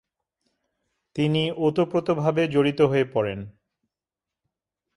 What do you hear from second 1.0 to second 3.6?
তিনি ওতপ্রোতভাবে জড়িত হয়ে পড়েন।